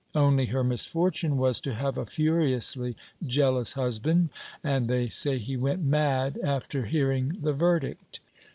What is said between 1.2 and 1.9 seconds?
was to